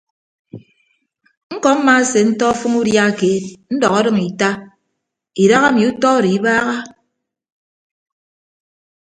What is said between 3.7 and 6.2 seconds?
ndọk ọdʌñ ita idaha emi utọ